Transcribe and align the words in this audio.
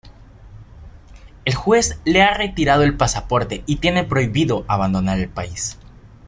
El 1.45 1.53
juez 1.53 1.99
le 2.05 2.23
ha 2.23 2.33
retirado 2.33 2.81
el 2.81 2.97
pasaporte 2.97 3.61
y 3.67 3.75
tiene 3.75 4.03
prohibido 4.03 4.65
abandonar 4.67 5.19
el 5.19 5.29
país. 5.29 5.77